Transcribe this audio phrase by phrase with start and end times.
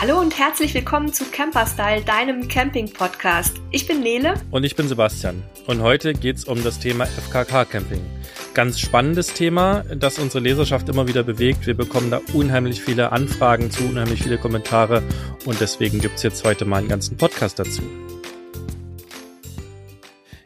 [0.00, 3.60] Hallo und herzlich willkommen zu Camperstyle, deinem Camping-Podcast.
[3.70, 4.32] Ich bin Nele.
[4.50, 5.42] Und ich bin Sebastian.
[5.66, 8.00] Und heute geht es um das Thema FKK-Camping.
[8.54, 11.66] Ganz spannendes Thema, das unsere Leserschaft immer wieder bewegt.
[11.66, 15.02] Wir bekommen da unheimlich viele Anfragen zu, unheimlich viele Kommentare.
[15.44, 17.82] Und deswegen gibt es jetzt heute mal einen ganzen Podcast dazu.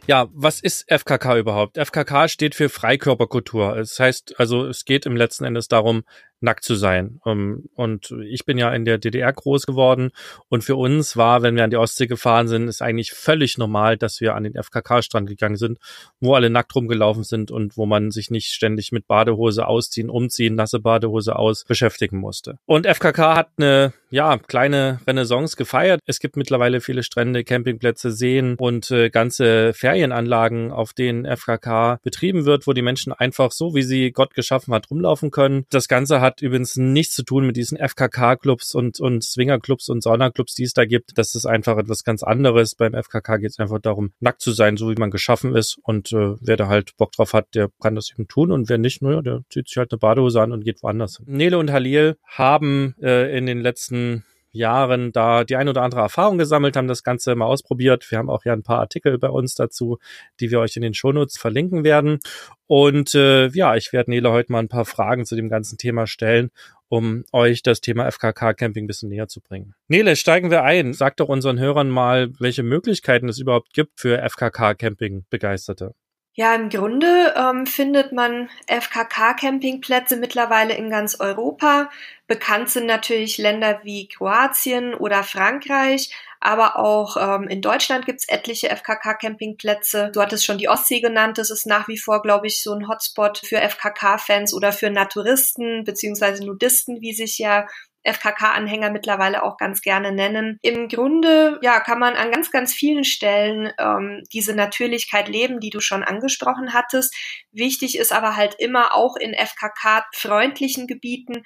[0.06, 1.78] Ja, was ist FKK überhaupt?
[1.78, 3.76] FKK steht für Freikörperkultur.
[3.76, 6.02] Das heißt, also es geht im letzten Endes darum,
[6.44, 7.20] nackt zu sein.
[7.26, 10.10] Ähm, und ich bin ja in der DDR groß geworden
[10.48, 13.96] und für uns war, wenn wir an die Ostsee gefahren sind, ist eigentlich völlig normal,
[13.96, 15.78] dass wir an den FKK-Strand gegangen sind,
[16.20, 20.54] wo alle nackt rumgelaufen sind und wo man sich nicht ständig mit Badehose ausziehen, umziehen,
[20.54, 22.58] nasse Badehose aus beschäftigen musste.
[22.66, 26.00] Und FKK hat eine, ja, kleine Renaissance gefeiert.
[26.06, 32.44] Es gibt mittlerweile viele Strände, Campingplätze, Seen und äh, ganze Ferienanlagen, auf denen FKK betrieben
[32.44, 35.64] wird, wo die Menschen einfach so, wie sie Gott geschaffen hat, rumlaufen können.
[35.70, 40.02] Das Ganze hat hat übrigens nichts zu tun mit diesen FKK-Clubs und, und Swinger-Clubs und
[40.02, 41.16] Sauna-Clubs, die es da gibt.
[41.16, 42.74] Das ist einfach etwas ganz anderes.
[42.74, 45.78] Beim FKK geht es einfach darum, nackt zu sein, so wie man geschaffen ist.
[45.82, 48.50] Und äh, wer da halt Bock drauf hat, der kann das eben tun.
[48.50, 51.26] Und wer nicht, naja, der zieht sich halt eine Badehose an und geht woanders hin.
[51.28, 54.24] Nele und Halil haben äh, in den letzten
[54.54, 58.10] Jahren da die ein oder andere Erfahrung gesammelt, haben das Ganze mal ausprobiert.
[58.10, 59.98] Wir haben auch ja ein paar Artikel bei uns dazu,
[60.40, 62.20] die wir euch in den Shownotes verlinken werden.
[62.66, 66.06] Und äh, ja, ich werde Nele heute mal ein paar Fragen zu dem ganzen Thema
[66.06, 66.50] stellen,
[66.88, 69.74] um euch das Thema FKK-Camping ein bisschen näher zu bringen.
[69.88, 70.92] Nele, steigen wir ein.
[70.92, 75.94] Sag doch unseren Hörern mal, welche Möglichkeiten es überhaupt gibt für FKK-Camping-Begeisterte.
[76.36, 81.90] Ja, im Grunde ähm, findet man FKK-Campingplätze mittlerweile in ganz Europa.
[82.26, 88.68] Bekannt sind natürlich Länder wie Kroatien oder Frankreich, aber auch ähm, in Deutschland gibt's etliche
[88.68, 90.10] FKK-Campingplätze.
[90.12, 91.38] Du hattest schon die Ostsee genannt.
[91.38, 95.84] Das ist nach wie vor, glaube ich, so ein Hotspot für FKK-Fans oder für Naturisten
[95.84, 97.68] beziehungsweise Nudisten, wie sich ja
[98.04, 100.58] FKK-Anhänger mittlerweile auch ganz gerne nennen.
[100.62, 105.70] Im Grunde, ja, kann man an ganz, ganz vielen Stellen ähm, diese Natürlichkeit leben, die
[105.70, 107.14] du schon angesprochen hattest.
[107.52, 111.42] Wichtig ist aber halt immer auch in FKK-freundlichen Gebieten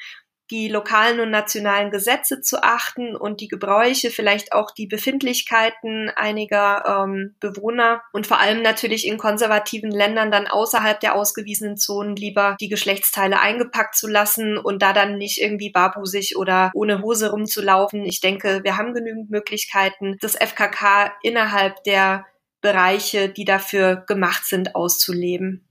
[0.50, 7.04] die lokalen und nationalen Gesetze zu achten und die Gebräuche, vielleicht auch die Befindlichkeiten einiger
[7.04, 12.56] ähm, Bewohner und vor allem natürlich in konservativen Ländern dann außerhalb der ausgewiesenen Zonen lieber
[12.60, 18.04] die Geschlechtsteile eingepackt zu lassen und da dann nicht irgendwie barbusig oder ohne Hose rumzulaufen.
[18.04, 22.26] Ich denke, wir haben genügend Möglichkeiten, das FKK innerhalb der
[22.60, 25.67] Bereiche, die dafür gemacht sind, auszuleben.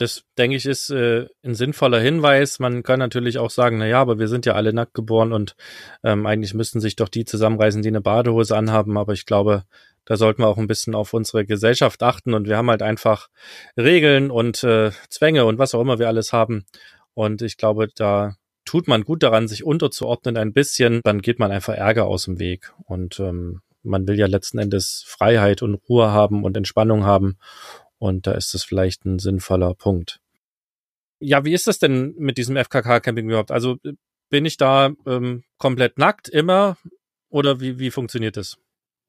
[0.00, 2.58] Das, denke ich, ist äh, ein sinnvoller Hinweis.
[2.58, 5.56] Man kann natürlich auch sagen, na ja, aber wir sind ja alle nackt geboren und
[6.02, 8.96] ähm, eigentlich müssten sich doch die zusammenreißen, die eine Badehose anhaben.
[8.96, 9.64] Aber ich glaube,
[10.06, 13.28] da sollten wir auch ein bisschen auf unsere Gesellschaft achten und wir haben halt einfach
[13.76, 16.64] Regeln und äh, Zwänge und was auch immer wir alles haben.
[17.12, 21.02] Und ich glaube, da tut man gut daran, sich unterzuordnen ein bisschen.
[21.04, 22.72] Dann geht man einfach Ärger aus dem Weg.
[22.86, 27.36] Und ähm, man will ja letzten Endes Freiheit und Ruhe haben und Entspannung haben.
[28.00, 30.20] Und da ist das vielleicht ein sinnvoller Punkt.
[31.20, 33.50] Ja, wie ist das denn mit diesem FKK-Camping überhaupt?
[33.50, 33.76] Also
[34.30, 36.78] bin ich da ähm, komplett nackt immer
[37.28, 38.56] oder wie, wie funktioniert das?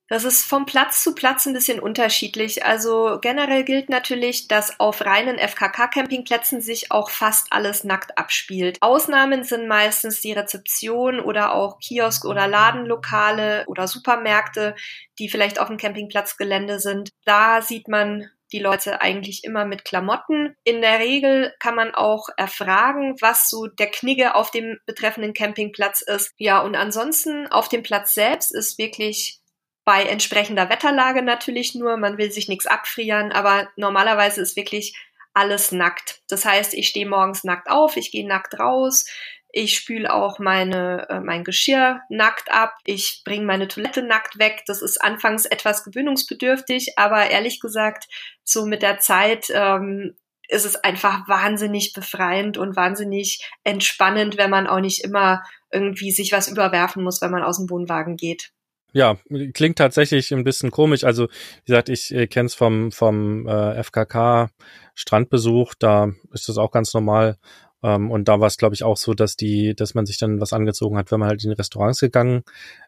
[0.10, 2.66] Das ist vom Platz zu Platz ein bisschen unterschiedlich.
[2.66, 8.80] Also generell gilt natürlich, dass auf reinen FKK-Campingplätzen sich auch fast alles nackt abspielt.
[8.82, 14.76] Ausnahmen sind meistens die Rezeption oder auch Kiosk- oder Ladenlokale oder Supermärkte,
[15.18, 17.12] die vielleicht auf dem Campingplatzgelände sind.
[17.24, 20.56] Da sieht man die Leute eigentlich immer mit Klamotten.
[20.64, 26.02] In der Regel kann man auch erfragen, was so der Knigge auf dem betreffenden Campingplatz
[26.02, 26.34] ist.
[26.38, 29.40] Ja, und ansonsten auf dem Platz selbst ist wirklich
[29.84, 34.96] bei entsprechender Wetterlage natürlich nur, man will sich nichts abfrieren, aber normalerweise ist wirklich
[35.34, 36.22] alles nackt.
[36.30, 39.06] Das heißt, ich stehe morgens nackt auf, ich gehe nackt raus,
[39.54, 42.74] ich spüle auch meine, äh, mein Geschirr nackt ab.
[42.86, 44.64] Ich bringe meine Toilette nackt weg.
[44.68, 48.08] Das ist anfangs etwas gewöhnungsbedürftig, aber ehrlich gesagt,
[48.44, 50.16] so mit der Zeit ähm,
[50.48, 56.32] ist es einfach wahnsinnig befreiend und wahnsinnig entspannend, wenn man auch nicht immer irgendwie sich
[56.32, 58.52] was überwerfen muss, wenn man aus dem Wohnwagen geht.
[58.94, 59.18] Ja,
[59.54, 61.06] klingt tatsächlich ein bisschen komisch.
[61.06, 64.50] Also, wie gesagt, ich äh, kenne es vom, vom äh, FKK
[64.96, 67.38] Strandbesuch, da ist das auch ganz normal.
[67.84, 70.40] Ähm, und da war es, glaube ich, auch so, dass die, dass man sich dann
[70.40, 72.44] was angezogen hat, wenn man halt in Restaurants gegangen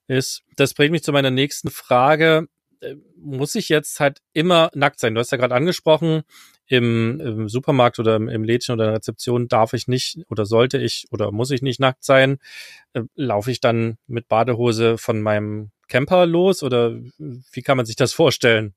[0.08, 0.44] ist.
[0.56, 2.48] Das bringt mich zu meiner nächsten Frage.
[2.82, 5.16] Äh, muss ich jetzt halt immer nackt sein?
[5.16, 6.24] Du hast ja gerade angesprochen,
[6.68, 10.46] im, im, Supermarkt oder im, im Lädchen oder in der Rezeption darf ich nicht oder
[10.46, 12.40] sollte ich oder muss ich nicht nackt sein?
[12.94, 17.96] Äh, laufe ich dann mit Badehose von meinem Camper los oder wie kann man sich
[17.96, 18.74] das vorstellen?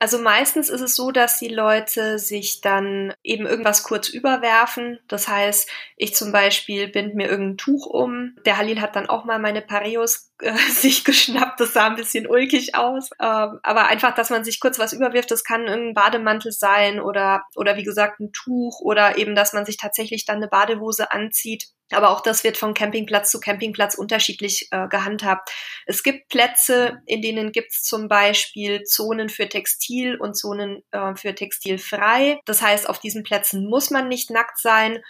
[0.00, 5.00] Also meistens ist es so, dass die Leute sich dann eben irgendwas kurz überwerfen.
[5.08, 8.36] Das heißt, ich zum Beispiel bind mir irgendein Tuch um.
[8.46, 11.58] Der Halil hat dann auch mal meine Pareos äh, sich geschnappt.
[11.58, 13.10] Das sah ein bisschen ulkig aus.
[13.20, 15.32] Ähm, aber einfach, dass man sich kurz was überwirft.
[15.32, 19.66] Das kann ein Bademantel sein oder, oder wie gesagt ein Tuch oder eben, dass man
[19.66, 21.64] sich tatsächlich dann eine Badehose anzieht.
[21.90, 25.50] Aber auch das wird von Campingplatz zu Campingplatz unterschiedlich äh, gehandhabt.
[25.86, 31.14] Es gibt Plätze, in denen gibt es zum Beispiel Zonen für Textil und Zonen äh,
[31.14, 32.40] für Textil frei.
[32.44, 35.02] Das heißt, auf diesen Plätzen muss man nicht nackt sein.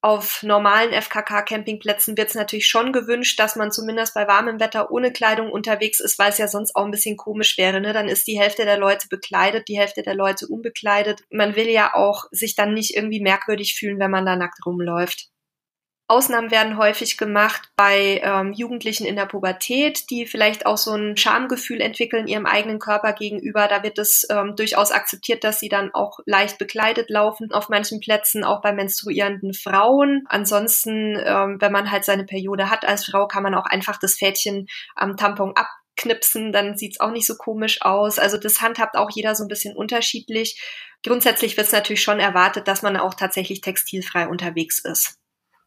[0.00, 5.12] Auf normalen FKK-Campingplätzen wird es natürlich schon gewünscht, dass man zumindest bei warmem Wetter ohne
[5.12, 7.80] Kleidung unterwegs ist, weil es ja sonst auch ein bisschen komisch wäre.
[7.80, 7.92] Ne?
[7.92, 11.22] Dann ist die Hälfte der Leute bekleidet, die Hälfte der Leute unbekleidet.
[11.30, 15.30] Man will ja auch sich dann nicht irgendwie merkwürdig fühlen, wenn man da nackt rumläuft.
[16.10, 21.18] Ausnahmen werden häufig gemacht bei ähm, Jugendlichen in der Pubertät, die vielleicht auch so ein
[21.18, 23.68] Schamgefühl entwickeln ihrem eigenen Körper gegenüber.
[23.68, 28.00] Da wird es ähm, durchaus akzeptiert, dass sie dann auch leicht bekleidet laufen auf manchen
[28.00, 30.24] Plätzen, auch bei menstruierenden Frauen.
[30.30, 34.14] Ansonsten, ähm, wenn man halt seine Periode hat als Frau, kann man auch einfach das
[34.14, 34.66] Fädchen
[34.96, 35.68] am Tampon ab
[35.98, 38.18] knipsen, dann sieht's auch nicht so komisch aus.
[38.18, 40.58] Also das handhabt auch jeder so ein bisschen unterschiedlich.
[41.04, 45.18] Grundsätzlich wird es natürlich schon erwartet, dass man auch tatsächlich textilfrei unterwegs ist.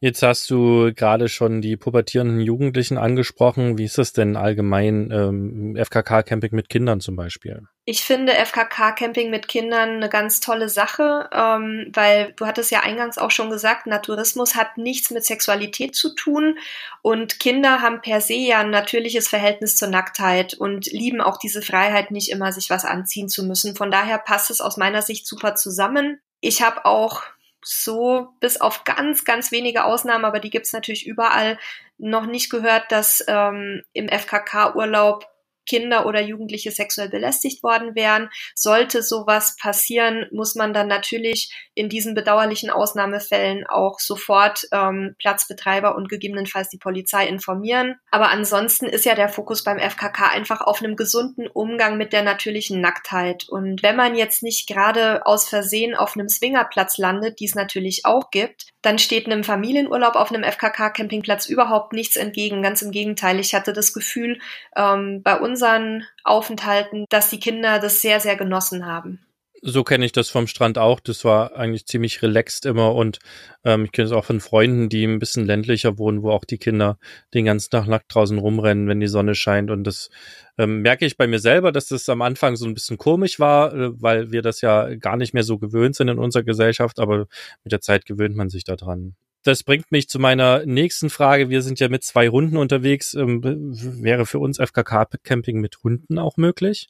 [0.02, 3.78] Jetzt hast du gerade schon die pubertierenden Jugendlichen angesprochen.
[3.78, 7.68] Wie ist das denn allgemein ähm, FKK-Camping mit Kindern zum Beispiel?
[7.84, 13.16] Ich finde FKK-Camping mit Kindern eine ganz tolle Sache, ähm, weil du hattest ja eingangs
[13.16, 16.58] auch schon gesagt, Naturismus hat nichts mit Sexualität zu tun
[17.02, 21.62] und Kinder haben per se ja ein natürliches Verhältnis zur Nacktheit und lieben auch diese
[21.62, 23.76] Freiheit, nicht immer sich was anziehen zu müssen.
[23.76, 26.18] Von daher passt es aus meiner Sicht super zusammen.
[26.40, 27.22] Ich habe auch
[27.64, 31.58] so bis auf ganz, ganz wenige Ausnahmen, aber die gibt's natürlich überall,
[31.98, 35.26] noch nicht gehört, dass ähm, im FKK-Urlaub
[35.66, 38.28] Kinder oder Jugendliche sexuell belästigt worden wären.
[38.54, 45.96] Sollte sowas passieren, muss man dann natürlich in diesen bedauerlichen Ausnahmefällen auch sofort ähm, Platzbetreiber
[45.96, 47.96] und gegebenenfalls die Polizei informieren.
[48.10, 52.22] Aber ansonsten ist ja der Fokus beim FKK einfach auf einem gesunden Umgang mit der
[52.22, 53.48] natürlichen Nacktheit.
[53.48, 58.04] Und wenn man jetzt nicht gerade aus Versehen auf einem Swingerplatz landet, die es natürlich
[58.04, 62.62] auch gibt, dann steht einem Familienurlaub auf einem FKK-Campingplatz überhaupt nichts entgegen.
[62.62, 63.38] Ganz im Gegenteil.
[63.38, 64.40] Ich hatte das Gefühl,
[64.76, 69.20] ähm, bei unseren Aufenthalten, dass die Kinder das sehr, sehr genossen haben.
[69.64, 70.98] So kenne ich das vom Strand auch.
[70.98, 73.20] Das war eigentlich ziemlich relaxed immer und
[73.64, 76.58] ähm, ich kenne es auch von Freunden, die ein bisschen ländlicher wohnen, wo auch die
[76.58, 76.98] Kinder
[77.32, 79.70] den ganzen Tag nackt draußen rumrennen, wenn die Sonne scheint.
[79.70, 80.10] Und das
[80.58, 83.72] ähm, merke ich bei mir selber, dass das am Anfang so ein bisschen komisch war,
[83.72, 87.28] äh, weil wir das ja gar nicht mehr so gewöhnt sind in unserer Gesellschaft, aber
[87.62, 89.14] mit der Zeit gewöhnt man sich daran.
[89.44, 91.48] Das bringt mich zu meiner nächsten Frage.
[91.48, 93.14] Wir sind ja mit zwei Hunden unterwegs.
[93.14, 96.88] Ähm, wäre für uns FKK-Camping mit Hunden auch möglich?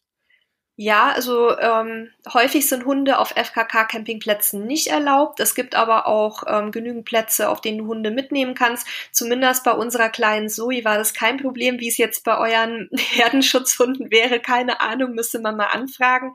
[0.76, 5.38] Ja, also ähm, häufig sind Hunde auf FKK-Campingplätzen nicht erlaubt.
[5.38, 8.86] Es gibt aber auch ähm, genügend Plätze, auf denen du Hunde mitnehmen kannst.
[9.12, 11.78] Zumindest bei unserer kleinen Zoe war das kein Problem.
[11.78, 16.32] Wie es jetzt bei euren Herdenschutzhunden wäre, keine Ahnung, müsste man mal anfragen.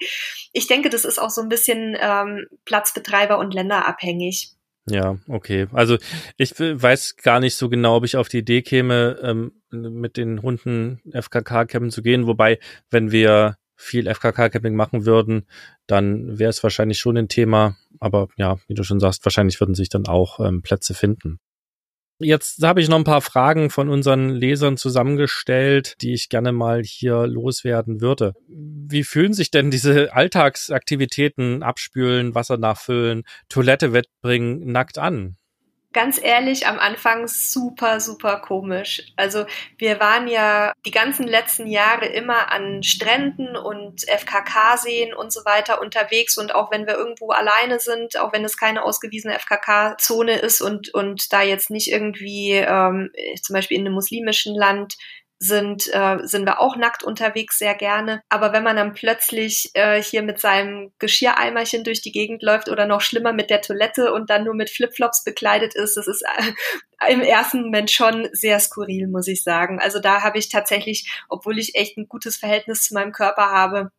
[0.54, 4.57] Ich denke, das ist auch so ein bisschen ähm, Platzbetreiber und länderabhängig.
[4.90, 5.68] Ja, okay.
[5.74, 5.98] Also
[6.38, 10.42] ich weiß gar nicht so genau, ob ich auf die Idee käme, ähm, mit den
[10.42, 12.26] Hunden FKK-Campen zu gehen.
[12.26, 15.46] Wobei, wenn wir viel FKK-Camping machen würden,
[15.86, 17.76] dann wäre es wahrscheinlich schon ein Thema.
[18.00, 21.40] Aber ja, wie du schon sagst, wahrscheinlich würden sich dann auch ähm, Plätze finden.
[22.20, 26.82] Jetzt habe ich noch ein paar Fragen von unseren Lesern zusammengestellt, die ich gerne mal
[26.82, 28.34] hier loswerden würde.
[28.48, 35.38] Wie fühlen sich denn diese Alltagsaktivitäten, Abspülen, Wasser nachfüllen, Toilette wettbringen, nackt an?
[35.98, 39.02] Ganz ehrlich, am Anfang super, super komisch.
[39.16, 39.48] Also
[39.80, 45.82] wir waren ja die ganzen letzten Jahre immer an Stränden und FKK-Seen und so weiter
[45.82, 50.62] unterwegs und auch wenn wir irgendwo alleine sind, auch wenn es keine ausgewiesene FKK-Zone ist
[50.62, 53.10] und, und da jetzt nicht irgendwie ähm,
[53.42, 54.98] zum Beispiel in einem muslimischen Land
[55.40, 58.22] sind, äh, sind wir auch nackt unterwegs sehr gerne.
[58.30, 62.86] Aber wenn man dann plötzlich äh, hier mit seinem Geschirreimerchen durch die Gegend läuft oder
[62.86, 67.12] noch schlimmer mit der Toilette und dann nur mit Flipflops bekleidet ist, das ist äh,
[67.14, 69.80] im ersten Moment schon sehr skurril, muss ich sagen.
[69.80, 73.92] Also da habe ich tatsächlich, obwohl ich echt ein gutes Verhältnis zu meinem Körper habe,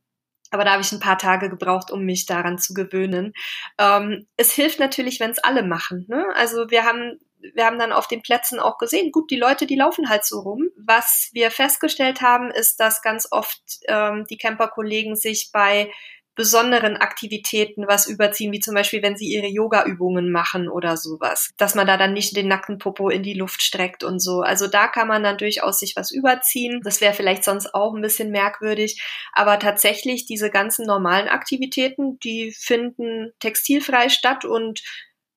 [0.50, 3.32] aber da habe ich ein paar Tage gebraucht, um mich daran zu gewöhnen.
[3.78, 6.06] Ähm, es hilft natürlich, wenn es alle machen.
[6.08, 6.26] Ne?
[6.36, 7.18] Also wir haben
[7.54, 10.40] wir haben dann auf den Plätzen auch gesehen, gut, die Leute, die laufen halt so
[10.40, 10.68] rum.
[10.76, 15.90] Was wir festgestellt haben, ist, dass ganz oft ähm, die Camperkollegen sich bei
[16.38, 21.50] besonderen Aktivitäten was überziehen, wie zum Beispiel, wenn sie ihre Yoga-Übungen machen oder sowas.
[21.56, 24.42] Dass man da dann nicht den nackten Popo in die Luft streckt und so.
[24.42, 26.80] Also da kann man dann durchaus sich was überziehen.
[26.84, 29.02] Das wäre vielleicht sonst auch ein bisschen merkwürdig.
[29.32, 34.80] Aber tatsächlich diese ganzen normalen Aktivitäten, die finden textilfrei statt und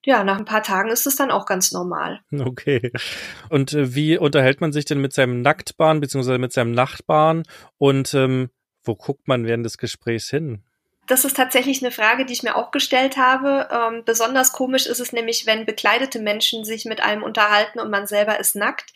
[0.04, 2.22] ja, nach ein paar Tagen ist es dann auch ganz normal.
[2.32, 2.92] Okay.
[3.50, 7.44] Und äh, wie unterhält man sich denn mit seinem Nacktbahn beziehungsweise mit seinem Nachbarn
[7.78, 8.50] und ähm,
[8.84, 10.64] wo guckt man während des Gesprächs hin?
[11.12, 13.68] Das ist tatsächlich eine Frage, die ich mir auch gestellt habe.
[13.70, 18.08] Ähm, besonders komisch ist es nämlich, wenn bekleidete Menschen sich mit einem unterhalten und man
[18.08, 18.94] selber ist nackt.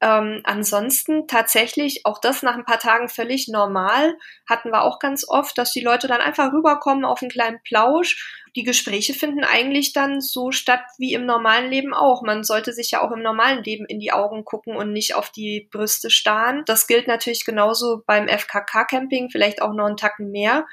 [0.00, 4.16] Ähm, ansonsten tatsächlich, auch das nach ein paar Tagen völlig normal,
[4.48, 8.44] hatten wir auch ganz oft, dass die Leute dann einfach rüberkommen auf einen kleinen Plausch.
[8.54, 12.22] Die Gespräche finden eigentlich dann so statt wie im normalen Leben auch.
[12.22, 15.30] Man sollte sich ja auch im normalen Leben in die Augen gucken und nicht auf
[15.30, 16.62] die Brüste starren.
[16.64, 20.64] Das gilt natürlich genauso beim FKK-Camping, vielleicht auch noch einen Tacken mehr.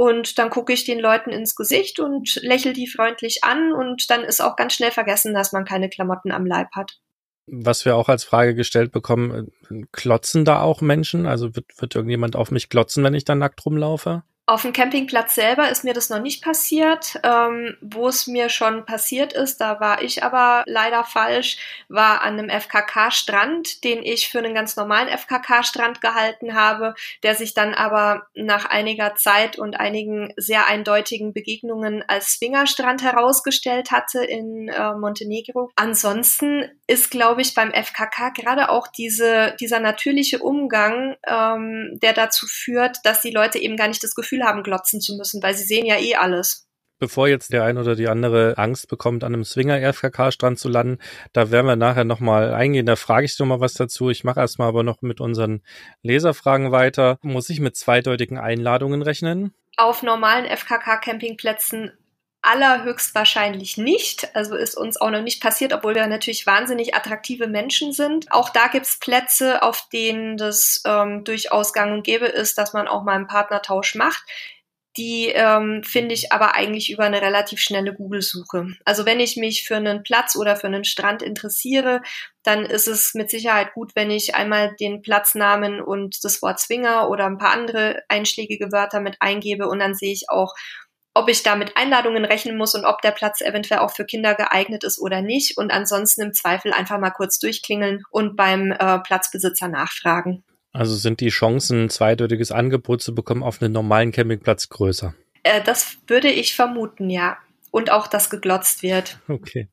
[0.00, 4.22] Und dann gucke ich den Leuten ins Gesicht und lächle die freundlich an und dann
[4.22, 7.00] ist auch ganz schnell vergessen, dass man keine Klamotten am Leib hat.
[7.48, 11.26] Was wir auch als Frage gestellt bekommen, äh, klotzen da auch Menschen?
[11.26, 14.22] Also wird, wird irgendjemand auf mich klotzen, wenn ich dann nackt rumlaufe?
[14.48, 17.20] Auf dem Campingplatz selber ist mir das noch nicht passiert.
[17.22, 21.58] Ähm, wo es mir schon passiert ist, da war ich aber leider falsch,
[21.90, 27.52] war an einem FKK-Strand, den ich für einen ganz normalen FKK-Strand gehalten habe, der sich
[27.52, 34.68] dann aber nach einiger Zeit und einigen sehr eindeutigen Begegnungen als Swingerstrand herausgestellt hatte in
[34.68, 35.70] äh, Montenegro.
[35.76, 42.46] Ansonsten ist, glaube ich, beim FKK gerade auch diese, dieser natürliche Umgang, ähm, der dazu
[42.46, 45.54] führt, dass die Leute eben gar nicht das Gefühl Gefühl haben, glotzen zu müssen, weil
[45.54, 46.66] sie sehen ja eh alles.
[47.00, 50.98] Bevor jetzt der ein oder die andere Angst bekommt, an einem Swinger-FKK-Strand zu landen,
[51.32, 52.86] da werden wir nachher nochmal eingehen.
[52.86, 54.10] Da frage ich nochmal was dazu.
[54.10, 55.62] Ich mache erstmal aber noch mit unseren
[56.02, 57.18] Leserfragen weiter.
[57.22, 59.54] Muss ich mit zweideutigen Einladungen rechnen?
[59.76, 61.92] Auf normalen FKK-Campingplätzen
[62.48, 64.34] allerhöchstwahrscheinlich nicht.
[64.34, 68.32] Also ist uns auch noch nicht passiert, obwohl wir natürlich wahnsinnig attraktive Menschen sind.
[68.32, 72.88] Auch da gibt's Plätze, auf denen das ähm, durchaus gang und gäbe ist, dass man
[72.88, 74.24] auch mal einen Partnertausch macht.
[74.96, 78.68] Die ähm, finde ich aber eigentlich über eine relativ schnelle Google-Suche.
[78.84, 82.00] Also wenn ich mich für einen Platz oder für einen Strand interessiere,
[82.42, 87.10] dann ist es mit Sicherheit gut, wenn ich einmal den Platznamen und das Wort Zwinger
[87.10, 90.54] oder ein paar andere einschlägige Wörter mit eingebe und dann sehe ich auch,
[91.18, 94.34] ob ich da mit Einladungen rechnen muss und ob der Platz eventuell auch für Kinder
[94.34, 95.58] geeignet ist oder nicht.
[95.58, 100.44] Und ansonsten im Zweifel einfach mal kurz durchklingeln und beim äh, Platzbesitzer nachfragen.
[100.72, 105.14] Also sind die Chancen, ein zweideutiges Angebot zu bekommen, auf einem normalen Campingplatz größer?
[105.42, 107.36] Äh, das würde ich vermuten, ja.
[107.70, 109.18] Und auch, dass geglotzt wird.
[109.28, 109.68] Okay.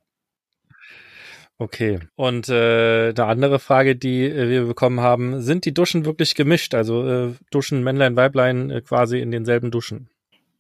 [1.58, 2.00] Okay.
[2.16, 6.74] Und äh, eine andere Frage, die äh, wir bekommen haben, sind die Duschen wirklich gemischt?
[6.74, 10.10] Also äh, Duschen Männlein, Weiblein äh, quasi in denselben Duschen?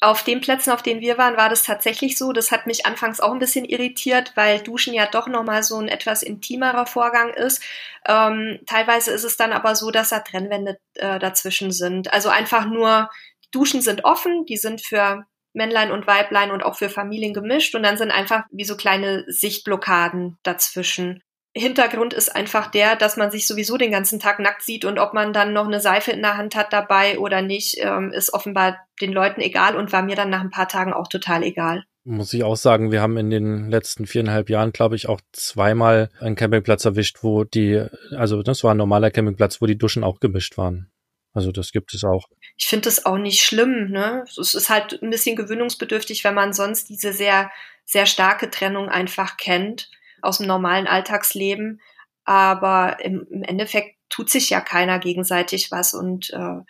[0.05, 2.31] Auf den Plätzen, auf denen wir waren, war das tatsächlich so.
[2.31, 5.87] Das hat mich anfangs auch ein bisschen irritiert, weil Duschen ja doch nochmal so ein
[5.87, 7.63] etwas intimerer Vorgang ist.
[8.07, 12.13] Ähm, teilweise ist es dann aber so, dass da Trennwände äh, dazwischen sind.
[12.13, 13.09] Also einfach nur,
[13.49, 17.81] Duschen sind offen, die sind für Männlein und Weiblein und auch für Familien gemischt und
[17.81, 21.23] dann sind einfach wie so kleine Sichtblockaden dazwischen.
[21.57, 25.13] Hintergrund ist einfach der, dass man sich sowieso den ganzen Tag nackt sieht und ob
[25.13, 28.77] man dann noch eine Seife in der Hand hat dabei oder nicht, ähm, ist offenbar
[28.99, 31.85] den Leuten egal und war mir dann nach ein paar Tagen auch total egal.
[32.03, 36.09] Muss ich auch sagen, wir haben in den letzten viereinhalb Jahren, glaube ich, auch zweimal
[36.19, 40.19] einen Campingplatz erwischt, wo die, also das war ein normaler Campingplatz, wo die Duschen auch
[40.19, 40.91] gemischt waren.
[41.33, 42.27] Also das gibt es auch.
[42.57, 44.25] Ich finde das auch nicht schlimm, ne?
[44.27, 47.49] Es ist halt ein bisschen gewöhnungsbedürftig, wenn man sonst diese sehr,
[47.85, 49.89] sehr starke Trennung einfach kennt
[50.25, 51.81] aus dem normalen Alltagsleben.
[52.23, 55.93] Aber im, im Endeffekt tut sich ja keiner gegenseitig was.
[55.93, 56.61] Und äh,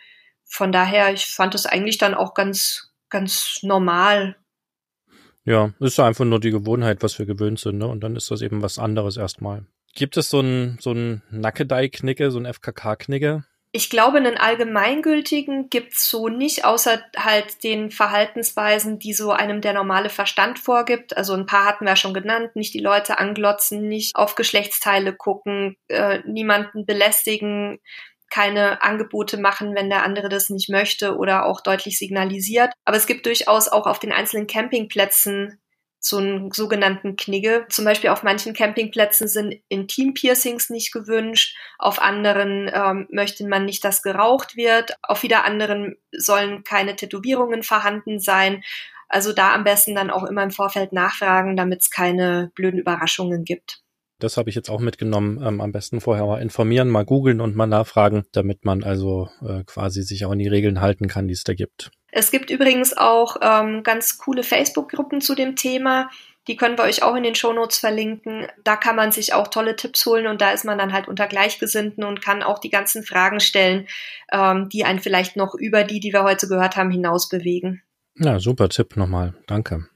[0.44, 4.36] von daher, ich fand es eigentlich dann auch ganz, ganz normal.
[5.44, 7.86] Ja, ist einfach nur die Gewohnheit, was wir gewöhnt sind, ne?
[7.86, 9.64] Und dann ist das eben was anderes erstmal.
[9.94, 13.44] Gibt es so ein, so ein Nackedei-Knicke, so ein FKK-Knicke?
[13.76, 19.74] Ich glaube, einen allgemeingültigen gibt's so nicht, außer halt den Verhaltensweisen, die so einem der
[19.74, 21.14] normale Verstand vorgibt.
[21.14, 25.76] Also ein paar hatten wir schon genannt, nicht die Leute anglotzen, nicht auf Geschlechtsteile gucken,
[25.88, 27.78] äh, niemanden belästigen,
[28.30, 32.72] keine Angebote machen, wenn der andere das nicht möchte oder auch deutlich signalisiert.
[32.86, 35.60] Aber es gibt durchaus auch auf den einzelnen Campingplätzen
[36.06, 37.66] so einen sogenannten Knigge.
[37.68, 43.84] Zum Beispiel auf manchen Campingplätzen sind Intim-Piercings nicht gewünscht, auf anderen ähm, möchte man nicht,
[43.84, 48.62] dass geraucht wird, auf wieder anderen sollen keine Tätowierungen vorhanden sein.
[49.08, 53.44] Also da am besten dann auch immer im Vorfeld nachfragen, damit es keine blöden Überraschungen
[53.44, 53.80] gibt.
[54.18, 55.42] Das habe ich jetzt auch mitgenommen.
[55.44, 59.62] Ähm, am besten vorher mal informieren, mal googeln und mal nachfragen, damit man also äh,
[59.64, 61.90] quasi sich auch an die Regeln halten kann, die es da gibt.
[62.16, 66.08] Es gibt übrigens auch ähm, ganz coole Facebook-Gruppen zu dem Thema.
[66.48, 68.46] Die können wir euch auch in den Shownotes verlinken.
[68.64, 71.26] Da kann man sich auch tolle Tipps holen und da ist man dann halt unter
[71.26, 73.86] Gleichgesinnten und kann auch die ganzen Fragen stellen,
[74.32, 77.82] ähm, die einen vielleicht noch über die, die wir heute gehört haben, hinaus bewegen.
[78.14, 79.34] Ja, super Tipp nochmal.
[79.46, 79.86] Danke.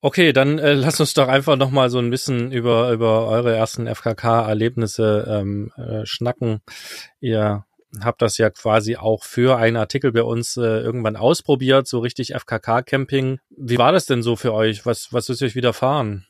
[0.00, 3.54] Okay, dann äh, lasst uns doch einfach noch mal so ein bisschen über über eure
[3.54, 6.62] ersten FKK-Erlebnisse ähm, äh, schnacken.
[7.20, 7.64] Ihr
[8.02, 12.34] habt das ja quasi auch für einen Artikel bei uns äh, irgendwann ausprobiert, so richtig
[12.34, 13.40] FKK-Camping.
[13.50, 14.86] Wie war das denn so für euch?
[14.86, 16.26] Was was ist euch widerfahren?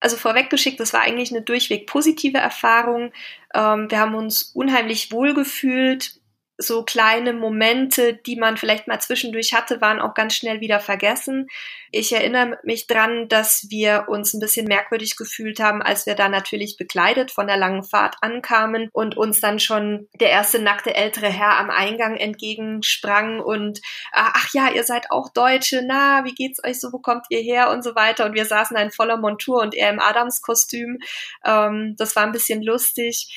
[0.00, 3.12] Also vorweggeschickt, das war eigentlich eine durchweg positive Erfahrung.
[3.54, 6.20] Ähm, wir haben uns unheimlich wohl gefühlt
[6.60, 11.46] so kleine Momente, die man vielleicht mal zwischendurch hatte, waren auch ganz schnell wieder vergessen.
[11.92, 16.28] Ich erinnere mich dran, dass wir uns ein bisschen merkwürdig gefühlt haben, als wir da
[16.28, 21.28] natürlich bekleidet von der langen Fahrt ankamen und uns dann schon der erste nackte ältere
[21.28, 23.80] Herr am Eingang entgegensprang und
[24.12, 27.70] ach ja, ihr seid auch Deutsche, na, wie geht's euch so, wo kommt ihr her
[27.70, 28.26] und so weiter.
[28.26, 30.98] Und wir saßen in voller Montur und er im Adamskostüm.
[31.44, 33.32] Ähm, das war ein bisschen lustig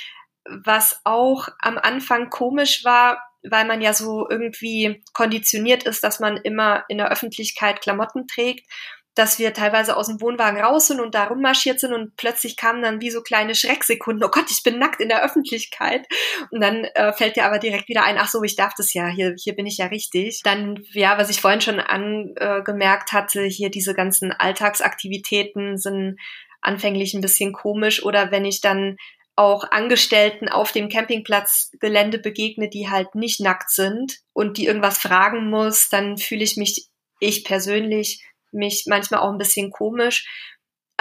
[0.45, 6.37] was auch am Anfang komisch war, weil man ja so irgendwie konditioniert ist, dass man
[6.37, 8.67] immer in der Öffentlichkeit Klamotten trägt,
[9.13, 12.81] dass wir teilweise aus dem Wohnwagen raus sind und da rummarschiert sind und plötzlich kamen
[12.81, 16.07] dann wie so kleine Schrecksekunden, oh Gott, ich bin nackt in der Öffentlichkeit.
[16.49, 19.07] Und dann äh, fällt dir aber direkt wieder ein, ach so, ich darf das ja,
[19.07, 20.41] hier, hier bin ich ja richtig.
[20.43, 26.17] Dann, ja, was ich vorhin schon angemerkt hatte, hier diese ganzen Alltagsaktivitäten sind
[26.61, 28.95] anfänglich ein bisschen komisch oder wenn ich dann
[29.35, 35.49] auch Angestellten auf dem Campingplatzgelände begegne, die halt nicht nackt sind und die irgendwas fragen
[35.49, 36.87] muss, dann fühle ich mich,
[37.19, 40.27] ich persönlich, mich manchmal auch ein bisschen komisch.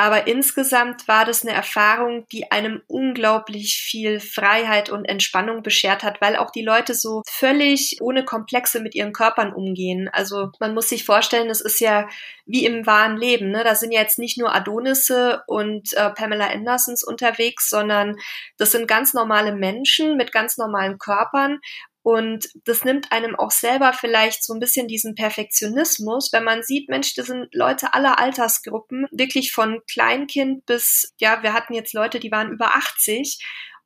[0.01, 6.23] Aber insgesamt war das eine Erfahrung, die einem unglaublich viel Freiheit und Entspannung beschert hat,
[6.23, 10.09] weil auch die Leute so völlig ohne Komplexe mit ihren Körpern umgehen.
[10.11, 12.09] Also man muss sich vorstellen, es ist ja
[12.47, 13.51] wie im wahren Leben.
[13.51, 13.63] Ne?
[13.63, 18.17] Da sind ja jetzt nicht nur Adonisse und äh, Pamela Andersons unterwegs, sondern
[18.57, 21.61] das sind ganz normale Menschen mit ganz normalen Körpern
[22.03, 26.89] und das nimmt einem auch selber vielleicht so ein bisschen diesen Perfektionismus, wenn man sieht,
[26.89, 32.19] Mensch, das sind Leute aller Altersgruppen, wirklich von Kleinkind bis, ja, wir hatten jetzt Leute,
[32.19, 33.39] die waren über 80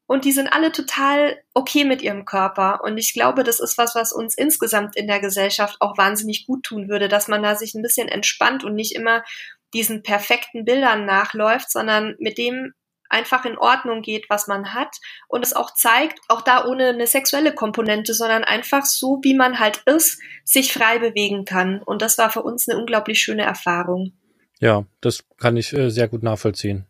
[0.07, 2.85] und die sind alle total okay mit ihrem Körper.
[2.85, 6.63] Und ich glaube, das ist was, was uns insgesamt in der Gesellschaft auch wahnsinnig gut
[6.63, 9.25] tun würde, dass man da sich ein bisschen entspannt und nicht immer
[9.73, 12.75] diesen perfekten Bildern nachläuft, sondern mit dem
[13.15, 14.97] einfach in Ordnung geht, was man hat
[15.29, 19.59] und es auch zeigt, auch da ohne eine sexuelle Komponente, sondern einfach so, wie man
[19.59, 21.81] halt ist, sich frei bewegen kann.
[21.83, 24.13] Und das war für uns eine unglaublich schöne Erfahrung.
[24.61, 26.87] Ja, das kann ich äh, sehr gut nachvollziehen.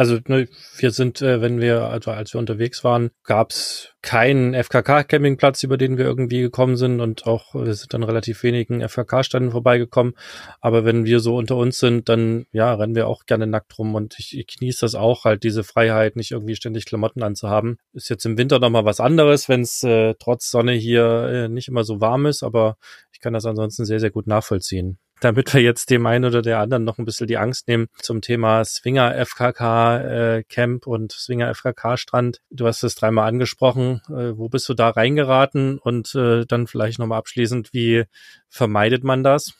[0.00, 5.62] Also ne, wir sind, äh, wenn wir, also als wir unterwegs waren, gab's keinen FKK-Campingplatz,
[5.62, 10.14] über den wir irgendwie gekommen sind und auch wir sind dann relativ wenigen FKK-Ständen vorbeigekommen.
[10.62, 13.94] Aber wenn wir so unter uns sind, dann ja, rennen wir auch gerne nackt rum
[13.94, 17.76] und ich, ich genieße das auch, halt diese Freiheit, nicht irgendwie ständig Klamotten anzuhaben.
[17.92, 21.68] Ist jetzt im Winter nochmal was anderes, wenn es äh, trotz Sonne hier äh, nicht
[21.68, 22.78] immer so warm ist, aber
[23.12, 26.58] ich kann das ansonsten sehr, sehr gut nachvollziehen damit wir jetzt dem einen oder der
[26.58, 31.54] anderen noch ein bisschen die Angst nehmen zum Thema Swinger FKK äh, Camp und Swinger
[31.54, 32.40] FKK Strand.
[32.50, 34.00] Du hast es dreimal angesprochen.
[34.08, 35.78] Äh, wo bist du da reingeraten?
[35.78, 38.04] Und äh, dann vielleicht nochmal abschließend, wie
[38.48, 39.54] vermeidet man das?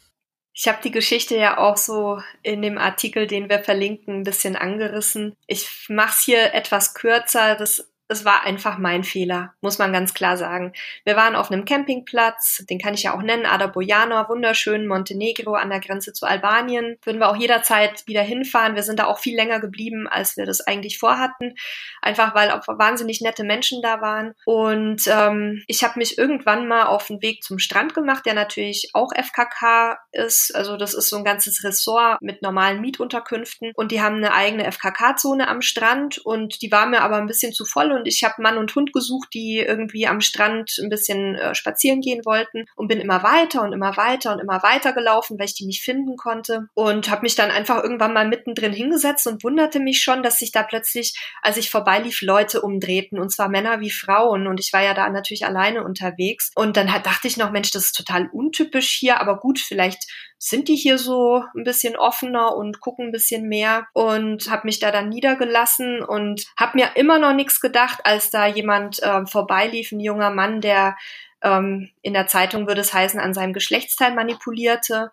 [0.53, 4.57] Ich habe die Geschichte ja auch so in dem Artikel, den wir verlinken, ein bisschen
[4.57, 5.37] angerissen.
[5.47, 7.55] Ich mache es hier etwas kürzer.
[7.55, 10.73] Das es war einfach mein Fehler, muss man ganz klar sagen.
[11.05, 15.55] Wir waren auf einem Campingplatz, den kann ich ja auch nennen, Ada Bojana, wunderschön, Montenegro
[15.55, 16.97] an der Grenze zu Albanien.
[17.05, 18.75] Würden wir auch jederzeit wieder hinfahren.
[18.75, 21.55] Wir sind da auch viel länger geblieben, als wir das eigentlich vorhatten.
[22.03, 24.35] Einfach weil auch wahnsinnig nette Menschen da waren.
[24.45, 28.91] Und ähm, ich habe mich irgendwann mal auf den Weg zum Strand gemacht, der natürlich
[28.93, 30.55] auch FKK ist.
[30.55, 33.71] Also das ist so ein ganzes Ressort mit normalen Mietunterkünften.
[33.77, 37.53] Und die haben eine eigene FKK-Zone am Strand und die war mir aber ein bisschen
[37.53, 41.35] zu voll und ich habe Mann und Hund gesucht, die irgendwie am Strand ein bisschen
[41.35, 45.39] äh, spazieren gehen wollten und bin immer weiter und immer weiter und immer weiter gelaufen,
[45.39, 46.69] weil ich die nicht finden konnte.
[46.75, 50.51] Und habe mich dann einfach irgendwann mal mittendrin hingesetzt und wunderte mich schon, dass sich
[50.51, 54.47] da plötzlich, als ich vorbeilief, Leute umdrehten und zwar Männer wie Frauen.
[54.47, 56.51] Und ich war ja da natürlich alleine unterwegs.
[56.55, 60.07] Und dann hat, dachte ich noch, Mensch, das ist total untypisch hier, aber gut, vielleicht
[60.43, 64.79] sind die hier so ein bisschen offener und gucken ein bisschen mehr und habe mich
[64.79, 69.93] da dann niedergelassen und habe mir immer noch nichts gedacht, als da jemand äh, vorbeilief,
[69.93, 70.97] ein junger Mann, der
[71.43, 75.11] ähm, in der Zeitung würde es heißen, an seinem Geschlechtsteil manipulierte.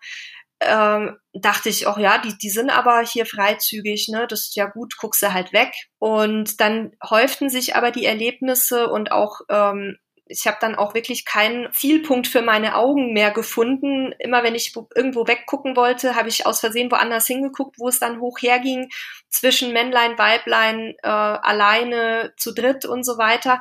[0.60, 4.26] Ähm, dachte ich, auch ja, die, die sind aber hier freizügig, ne?
[4.28, 5.72] Das ist ja gut, guckst du halt weg.
[5.98, 11.24] Und dann häuften sich aber die Erlebnisse und auch ähm, Ich habe dann auch wirklich
[11.24, 14.12] keinen Zielpunkt für meine Augen mehr gefunden.
[14.18, 18.20] Immer wenn ich irgendwo weggucken wollte, habe ich aus Versehen woanders hingeguckt, wo es dann
[18.20, 18.88] hoch herging,
[19.28, 23.60] zwischen Männlein, Weiblein, äh, alleine, zu dritt und so weiter.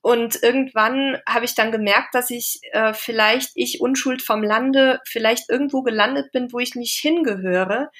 [0.00, 5.50] Und irgendwann habe ich dann gemerkt, dass ich äh, vielleicht, ich Unschuld vom Lande, vielleicht
[5.50, 7.90] irgendwo gelandet bin, wo ich nicht hingehöre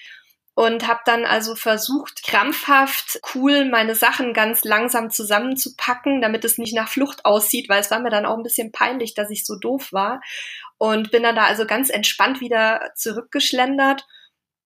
[0.59, 6.75] und habe dann also versucht, krampfhaft cool meine Sachen ganz langsam zusammenzupacken, damit es nicht
[6.75, 9.55] nach Flucht aussieht, weil es war mir dann auch ein bisschen peinlich, dass ich so
[9.57, 10.21] doof war
[10.77, 14.05] und bin dann da also ganz entspannt wieder zurückgeschlendert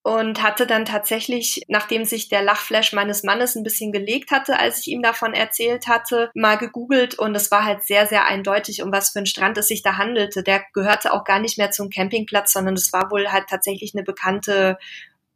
[0.03, 4.81] und hatte dann tatsächlich, nachdem sich der Lachflash meines Mannes ein bisschen gelegt hatte, als
[4.81, 8.91] ich ihm davon erzählt hatte, mal gegoogelt und es war halt sehr, sehr eindeutig, um
[8.93, 10.43] was für einen Strand es sich da handelte.
[10.43, 14.05] Der gehörte auch gar nicht mehr zum Campingplatz, sondern es war wohl halt tatsächlich eine
[14.05, 14.79] bekannte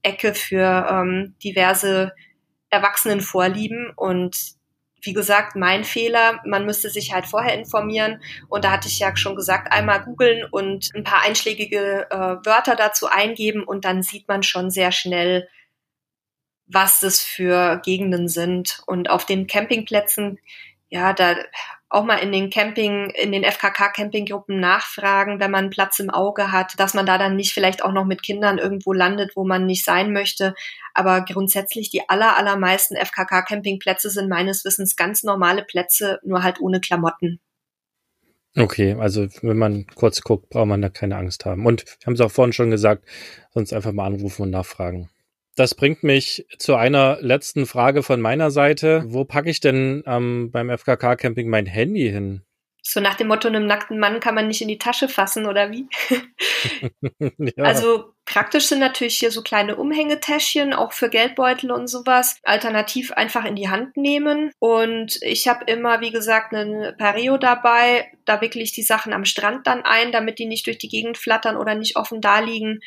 [0.06, 2.12] Ecke für ähm, diverse
[2.70, 4.56] Erwachsenenvorlieben und
[5.02, 6.40] wie gesagt, mein Fehler.
[6.44, 8.20] Man müsste sich halt vorher informieren.
[8.48, 12.74] Und da hatte ich ja schon gesagt, einmal googeln und ein paar einschlägige äh, Wörter
[12.74, 15.48] dazu eingeben und dann sieht man schon sehr schnell,
[16.66, 18.80] was das für Gegenden sind.
[18.86, 20.40] Und auf den Campingplätzen,
[20.88, 21.36] ja, da
[21.88, 26.74] auch mal in den Camping, in den FKK-Campinggruppen nachfragen, wenn man Platz im Auge hat,
[26.78, 29.84] dass man da dann nicht vielleicht auch noch mit Kindern irgendwo landet, wo man nicht
[29.84, 30.54] sein möchte.
[30.94, 36.80] Aber grundsätzlich die aller, allermeisten FKK-Campingplätze sind meines Wissens ganz normale Plätze, nur halt ohne
[36.80, 37.40] Klamotten.
[38.58, 41.66] Okay, also wenn man kurz guckt, braucht man da keine Angst haben.
[41.66, 43.04] Und wir haben es auch vorhin schon gesagt,
[43.52, 45.10] sonst einfach mal anrufen und nachfragen.
[45.56, 49.04] Das bringt mich zu einer letzten Frage von meiner Seite.
[49.06, 52.42] Wo packe ich denn ähm, beim FKK-Camping mein Handy hin?
[52.82, 55.72] So nach dem Motto, einem nackten Mann kann man nicht in die Tasche fassen, oder
[55.72, 55.88] wie?
[57.38, 57.50] ja.
[57.64, 62.38] Also praktisch sind natürlich hier so kleine Umhängetäschchen, auch für Geldbeutel und sowas.
[62.44, 64.52] Alternativ einfach in die Hand nehmen.
[64.60, 68.12] Und ich habe immer, wie gesagt, einen Pareo dabei.
[68.24, 71.18] Da wickle ich die Sachen am Strand dann ein, damit die nicht durch die Gegend
[71.18, 72.80] flattern oder nicht offen da liegen.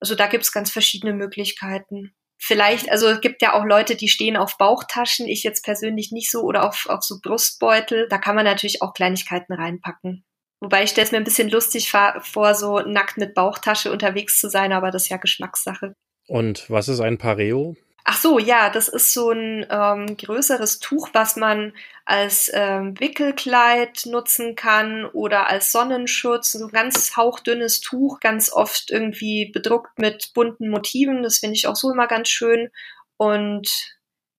[0.00, 2.14] Also da gibt's ganz verschiedene Möglichkeiten.
[2.38, 6.30] Vielleicht, also es gibt ja auch Leute, die stehen auf Bauchtaschen, ich jetzt persönlich nicht
[6.30, 8.08] so, oder auf, auf so Brustbeutel.
[8.10, 10.24] Da kann man natürlich auch Kleinigkeiten reinpacken.
[10.60, 14.48] Wobei ich stelle es mir ein bisschen lustig vor, so nackt mit Bauchtasche unterwegs zu
[14.48, 15.94] sein, aber das ist ja Geschmackssache.
[16.28, 17.76] Und was ist ein Pareo?
[18.08, 21.72] Ach so, ja, das ist so ein ähm, größeres Tuch, was man
[22.04, 26.52] als ähm, Wickelkleid nutzen kann oder als Sonnenschutz.
[26.52, 31.24] So ein ganz hauchdünnes Tuch, ganz oft irgendwie bedruckt mit bunten Motiven.
[31.24, 32.70] Das finde ich auch so immer ganz schön.
[33.16, 33.96] Und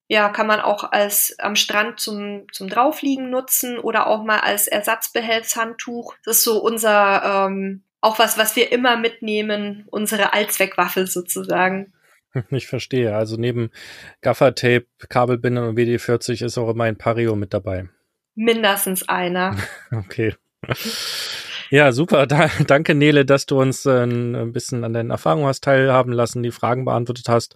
[0.07, 4.67] ja, kann man auch als am Strand zum, zum Draufliegen nutzen oder auch mal als
[4.67, 6.15] Ersatzbehelfshandtuch.
[6.23, 11.91] Das ist so unser, ähm, auch was, was wir immer mitnehmen, unsere Allzweckwaffe sozusagen.
[12.51, 13.15] Ich verstehe.
[13.15, 13.71] Also neben
[14.21, 17.89] Gaffertape, Kabelbindern und WD-40 ist auch immer ein Pario mit dabei.
[18.35, 19.55] Mindestens einer.
[19.91, 20.33] okay.
[21.69, 22.27] Ja, super.
[22.27, 26.43] Da, danke, Nele, dass du uns äh, ein bisschen an deinen Erfahrungen hast teilhaben lassen,
[26.43, 27.55] die Fragen beantwortet hast.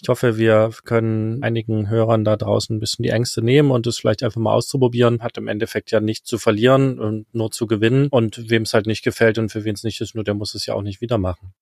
[0.00, 3.98] Ich hoffe, wir können einigen Hörern da draußen ein bisschen die Ängste nehmen und es
[3.98, 5.22] vielleicht einfach mal auszuprobieren.
[5.22, 8.08] Hat im Endeffekt ja nichts zu verlieren und nur zu gewinnen.
[8.08, 10.54] Und wem es halt nicht gefällt und für wen es nicht ist, nur der muss
[10.54, 11.54] es ja auch nicht wieder machen.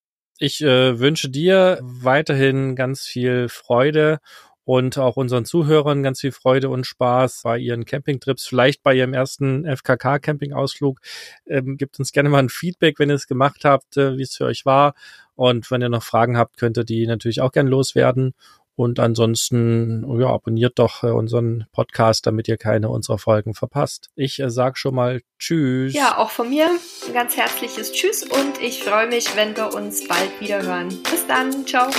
[0.42, 4.20] Ich äh, wünsche dir weiterhin ganz viel Freude
[4.64, 9.12] und auch unseren Zuhörern ganz viel Freude und Spaß bei ihren Campingtrips, vielleicht bei ihrem
[9.12, 10.98] ersten FKK-Campingausflug.
[11.46, 14.35] Ähm, gebt uns gerne mal ein Feedback, wenn ihr es gemacht habt, äh, wie es
[14.35, 14.94] für euch war.
[15.35, 18.33] Und wenn ihr noch Fragen habt, könnt ihr die natürlich auch gerne loswerden.
[18.81, 24.09] Und ansonsten, ja, abonniert doch äh, unseren Podcast, damit ihr keine unserer Folgen verpasst.
[24.14, 25.93] Ich äh, sag schon mal Tschüss.
[25.93, 26.71] Ja, auch von mir
[27.07, 30.88] ein ganz herzliches Tschüss und ich freue mich, wenn wir uns bald wieder hören.
[31.11, 31.66] Bis dann.
[31.66, 31.90] Ciao.